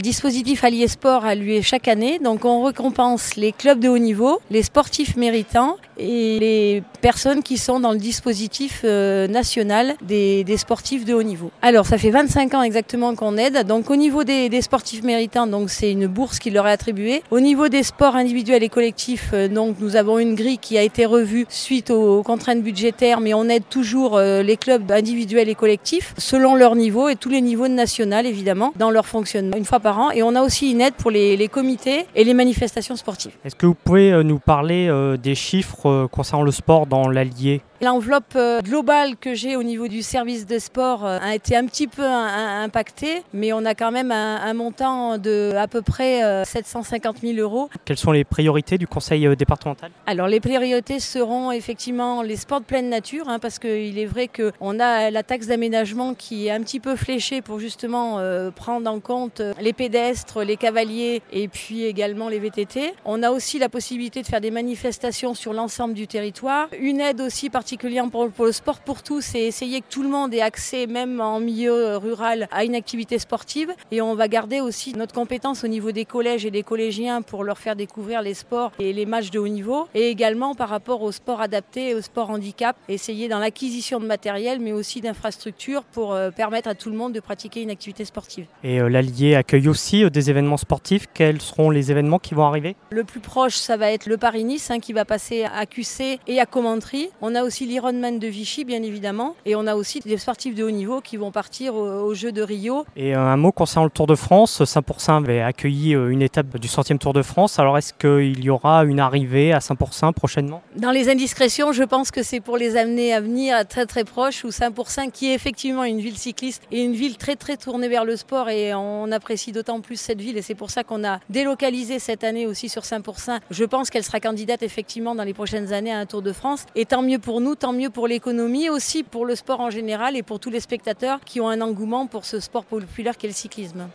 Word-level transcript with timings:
Dispositif 0.00 0.64
Allier 0.64 0.88
Sport 0.88 1.26
a 1.26 1.34
lieu 1.34 1.60
chaque 1.60 1.86
année, 1.86 2.18
donc 2.18 2.46
on 2.46 2.62
récompense 2.62 3.36
les 3.36 3.52
clubs 3.52 3.78
de 3.78 3.88
haut 3.90 3.98
niveau, 3.98 4.40
les 4.50 4.62
sportifs 4.62 5.14
méritants 5.16 5.76
et 5.98 6.38
les 6.38 6.82
personnes 7.02 7.42
qui 7.42 7.58
sont 7.58 7.80
dans 7.80 7.92
le 7.92 7.98
dispositif 7.98 8.80
euh, 8.84 9.28
national 9.28 9.96
des, 10.00 10.44
sportifs 10.56 11.04
de 11.04 11.12
haut 11.12 11.22
niveau. 11.22 11.50
Alors 11.60 11.84
ça 11.84 11.98
fait 11.98 12.08
25 12.08 12.54
ans 12.54 12.62
exactement 12.62 13.14
qu'on 13.14 13.36
aide, 13.36 13.66
donc 13.66 13.90
au 13.90 13.96
niveau 13.96 14.24
des, 14.24 14.48
des 14.48 14.62
sportifs 14.62 15.02
méritants, 15.02 15.46
donc 15.46 15.68
c'est 15.68 15.92
une 15.92 16.06
bourse 16.06 16.38
qui 16.38 16.50
leur 16.50 16.66
est 16.66 16.72
attribuée. 16.72 17.22
Au 17.30 17.40
niveau 17.40 17.68
des 17.68 17.82
sports 17.82 18.16
individuels 18.16 18.62
et 18.62 18.70
collectifs, 18.70 19.30
euh, 19.34 19.48
donc 19.48 19.76
nous 19.80 19.96
avons 19.96 20.18
une 20.18 20.34
grille 20.34 20.58
qui 20.58 20.78
a 20.78 20.82
été 20.82 21.04
revue 21.04 21.44
suite 21.50 21.90
aux 21.90 22.22
contraintes 22.22 22.62
budgétaires, 22.62 23.20
mais 23.20 23.34
on 23.34 23.50
aide 23.50 23.64
toujours 23.68 24.16
euh, 24.16 24.42
les 24.42 24.56
clubs 24.56 24.90
individuels 24.90 25.50
et 25.50 25.54
collectifs 25.54 26.14
selon 26.16 26.54
leur 26.54 26.74
niveau 26.74 27.10
et 27.10 27.16
tous 27.16 27.28
les 27.28 27.42
niveaux 27.42 27.68
national 27.68 28.24
évidemment 28.24 28.72
dans 28.76 28.90
leur 28.90 29.06
fonctionnement 29.06 29.58
une 29.58 29.66
fois 29.66 29.80
par 29.80 29.89
Et 30.14 30.22
on 30.22 30.34
a 30.34 30.42
aussi 30.42 30.70
une 30.72 30.80
aide 30.80 30.94
pour 30.94 31.10
les, 31.10 31.36
les 31.36 31.48
comités 31.48 32.06
et 32.14 32.24
les 32.24 32.34
manifestations 32.34 32.96
sportives. 32.96 33.32
Est-ce 33.44 33.56
que 33.56 33.66
vous 33.66 33.74
pouvez 33.74 34.12
euh, 34.12 34.22
nous 34.22 34.38
parler 34.38 34.88
euh, 34.88 35.16
des 35.16 35.34
chiffres 35.34 35.86
euh, 35.86 36.08
concernant 36.08 36.44
le 36.44 36.50
sport 36.52 36.86
dans 36.86 37.08
l'Allier? 37.08 37.62
L'enveloppe 37.82 38.36
globale 38.62 39.16
que 39.16 39.32
j'ai 39.32 39.56
au 39.56 39.62
niveau 39.62 39.88
du 39.88 40.02
service 40.02 40.46
de 40.46 40.58
sport 40.58 41.06
a 41.06 41.34
été 41.34 41.56
un 41.56 41.64
petit 41.64 41.86
peu 41.86 42.04
impactée, 42.04 43.22
mais 43.32 43.54
on 43.54 43.64
a 43.64 43.74
quand 43.74 43.90
même 43.90 44.12
un, 44.12 44.36
un 44.36 44.52
montant 44.52 45.16
de 45.16 45.54
à 45.56 45.66
peu 45.66 45.80
près 45.80 46.44
750 46.44 47.20
000 47.22 47.38
euros. 47.38 47.70
Quelles 47.86 47.96
sont 47.96 48.12
les 48.12 48.24
priorités 48.24 48.76
du 48.76 48.86
conseil 48.86 49.34
départemental? 49.34 49.90
Alors 50.06 50.28
les 50.28 50.40
priorités 50.40 51.00
seront 51.00 51.52
effectivement 51.52 52.20
les 52.20 52.36
sports 52.36 52.60
de 52.60 52.66
pleine 52.66 52.90
nature, 52.90 53.30
hein, 53.30 53.38
parce 53.38 53.58
qu'il 53.58 53.98
est 53.98 54.04
vrai 54.04 54.28
qu'on 54.28 54.78
a 54.78 55.10
la 55.10 55.22
taxe 55.22 55.46
d'aménagement 55.46 56.12
qui 56.12 56.48
est 56.48 56.50
un 56.50 56.60
petit 56.60 56.80
peu 56.80 56.96
fléchée 56.96 57.40
pour 57.40 57.60
justement 57.60 58.18
euh, 58.18 58.50
prendre 58.50 58.90
en 58.90 59.00
compte 59.00 59.40
les 59.58 59.72
pédestres, 59.72 60.42
les 60.44 60.58
cavaliers 60.58 61.22
et 61.32 61.48
puis 61.48 61.84
également 61.84 62.28
les 62.28 62.40
VTT. 62.40 62.92
On 63.06 63.22
a 63.22 63.30
aussi 63.30 63.58
la 63.58 63.70
possibilité 63.70 64.20
de 64.20 64.26
faire 64.26 64.42
des 64.42 64.50
manifestations 64.50 65.32
sur 65.32 65.54
l'ensemble 65.54 65.94
du 65.94 66.06
territoire. 66.06 66.68
Une 66.78 67.00
aide 67.00 67.22
aussi 67.22 67.48
particulière 67.48 67.69
pour, 67.76 68.30
pour, 68.30 68.46
le 68.46 68.52
sport 68.52 68.80
pour 68.80 69.02
tous, 69.02 69.20
c'est 69.20 69.42
essayer 69.42 69.80
que 69.80 69.86
tout 69.90 70.02
le 70.02 70.08
monde 70.08 70.32
ait 70.34 70.40
accès, 70.40 70.86
même 70.86 71.20
en 71.20 71.40
milieu 71.40 71.96
rural, 71.96 72.48
à 72.50 72.64
une 72.64 72.74
activité 72.74 73.18
sportive. 73.18 73.72
Et 73.90 74.00
on 74.00 74.14
va 74.14 74.28
garder 74.28 74.60
aussi 74.60 74.94
notre 74.94 75.14
compétence 75.14 75.64
au 75.64 75.68
niveau 75.68 75.92
des 75.92 76.04
collèges 76.04 76.44
et 76.46 76.50
des 76.50 76.62
collégiens 76.62 77.22
pour 77.22 77.44
leur 77.44 77.58
faire 77.58 77.76
découvrir 77.76 78.22
les 78.22 78.34
sports 78.34 78.72
et 78.78 78.92
les 78.92 79.06
matchs 79.06 79.30
de 79.30 79.38
haut 79.38 79.48
niveau. 79.48 79.88
Et 79.94 80.08
également 80.08 80.54
par 80.54 80.68
rapport 80.68 81.02
au 81.02 81.12
sport 81.12 81.40
adapté 81.40 81.90
et 81.90 81.94
au 81.94 82.00
sport 82.00 82.30
handicap, 82.30 82.76
essayer 82.88 83.28
dans 83.28 83.38
l'acquisition 83.38 84.00
de 84.00 84.06
matériel, 84.06 84.60
mais 84.60 84.72
aussi 84.72 85.00
d'infrastructures 85.00 85.84
pour 85.84 86.12
euh, 86.12 86.30
permettre 86.30 86.68
à 86.68 86.74
tout 86.74 86.90
le 86.90 86.96
monde 86.96 87.12
de 87.12 87.20
pratiquer 87.20 87.62
une 87.62 87.70
activité 87.70 88.04
sportive. 88.04 88.46
Et 88.64 88.80
euh, 88.80 88.88
l'Allier 88.88 89.34
accueille 89.34 89.68
aussi 89.68 90.04
euh, 90.04 90.10
des 90.10 90.30
événements 90.30 90.56
sportifs. 90.56 91.06
Quels 91.12 91.40
seront 91.40 91.70
les 91.70 91.90
événements 91.90 92.18
qui 92.18 92.34
vont 92.34 92.44
arriver? 92.44 92.76
Le 92.90 93.04
plus 93.04 93.20
proche, 93.20 93.54
ça 93.54 93.76
va 93.76 93.90
être 93.92 94.06
le 94.06 94.16
Paris-Nice 94.16 94.70
hein, 94.70 94.80
qui 94.80 94.92
va 94.92 95.04
passer 95.04 95.44
à 95.44 95.66
QC 95.66 96.18
et 96.26 96.40
à 96.40 96.46
Commentry. 96.46 97.10
On 97.20 97.34
a 97.34 97.42
aussi 97.42 97.59
l'Ironman 97.66 98.18
de 98.18 98.26
Vichy, 98.26 98.64
bien 98.64 98.82
évidemment. 98.82 99.34
Et 99.46 99.54
on 99.54 99.66
a 99.66 99.74
aussi 99.74 100.00
des 100.00 100.18
sportifs 100.18 100.54
de 100.54 100.64
haut 100.64 100.70
niveau 100.70 101.00
qui 101.00 101.16
vont 101.16 101.30
partir 101.30 101.74
aux, 101.74 102.14
Jeux 102.14 102.32
de 102.32 102.42
Rio. 102.42 102.84
Et 102.96 103.14
un 103.14 103.36
mot 103.36 103.52
concernant 103.52 103.84
le 103.84 103.90
Tour 103.90 104.06
de 104.06 104.14
France. 104.14 104.64
Saint-Pourçain 104.64 105.16
avait 105.18 105.40
accueilli 105.40 105.92
une 105.92 106.22
étape 106.22 106.58
du 106.58 106.68
centième 106.68 106.98
Tour 106.98 107.12
de 107.12 107.22
France. 107.22 107.58
Alors 107.58 107.78
est-ce 107.78 107.92
qu'il 107.92 108.42
y 108.44 108.50
aura 108.50 108.84
une 108.84 109.00
arrivée 109.00 109.52
à 109.52 109.60
Saint-Pourçain 109.60 110.12
prochainement? 110.12 110.62
Dans 110.76 110.90
les 110.90 111.08
indiscrétions, 111.08 111.72
je 111.72 111.82
pense 111.82 112.10
que 112.10 112.22
c'est 112.22 112.40
pour 112.40 112.56
les 112.56 112.76
amener 112.76 113.12
à 113.12 113.20
venir 113.20 113.56
à 113.56 113.64
très 113.64 113.86
très 113.86 114.04
proche, 114.04 114.44
où 114.44 114.50
Saint-Pourçain, 114.50 115.10
qui 115.10 115.30
est 115.30 115.34
effectivement 115.34 115.84
une 115.84 116.00
ville 116.00 116.16
cycliste 116.16 116.62
et 116.70 116.82
une 116.82 116.92
ville 116.92 117.16
très 117.16 117.36
très 117.36 117.56
tournée 117.56 117.88
vers 117.88 118.04
le 118.04 118.16
sport, 118.16 118.48
et 118.48 118.74
on 118.74 119.10
apprécie 119.12 119.52
d'autant 119.52 119.80
plus 119.80 119.96
cette 119.96 120.20
ville, 120.20 120.36
et 120.36 120.42
c'est 120.42 120.54
pour 120.54 120.70
ça 120.70 120.84
qu'on 120.84 121.04
a 121.04 121.20
délocalisé 121.28 121.98
cette 121.98 122.24
année 122.24 122.46
aussi 122.46 122.68
sur 122.68 122.84
Saint-Pourçain. 122.84 123.40
Je 123.50 123.64
pense 123.64 123.90
qu'elle 123.90 124.04
sera 124.04 124.20
candidate 124.20 124.62
effectivement 124.62 125.14
dans 125.14 125.24
les 125.24 125.34
prochaines 125.34 125.72
années 125.72 125.92
à 125.92 125.98
un 125.98 126.06
Tour 126.06 126.22
de 126.22 126.32
France, 126.32 126.66
et 126.74 126.86
tant 126.86 127.02
mieux 127.02 127.18
pour 127.18 127.40
tant 127.54 127.72
mieux 127.72 127.90
pour 127.90 128.06
l'économie, 128.08 128.68
aussi 128.68 129.02
pour 129.02 129.24
le 129.24 129.34
sport 129.34 129.60
en 129.60 129.70
général 129.70 130.16
et 130.16 130.22
pour 130.22 130.40
tous 130.40 130.50
les 130.50 130.60
spectateurs 130.60 131.20
qui 131.24 131.40
ont 131.40 131.48
un 131.48 131.60
engouement 131.60 132.06
pour 132.06 132.24
ce 132.24 132.40
sport 132.40 132.64
populaire 132.64 133.16
qu'est 133.16 133.28
le 133.28 133.34
cyclisme. 133.34 133.88